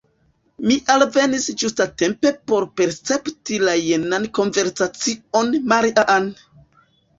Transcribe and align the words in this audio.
Mi 0.69 0.77
alvenis 0.93 1.45
ĝustatempe 1.63 2.31
por 2.53 2.65
percepti 2.81 3.61
la 3.67 3.77
jenan 3.83 4.27
konversacion: 4.41 5.55
«Maria-Ann!» 5.77 6.31